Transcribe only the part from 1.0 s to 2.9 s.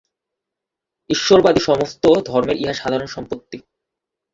ঈশ্বরবাদী সমস্ত ধর্মেরই ইহা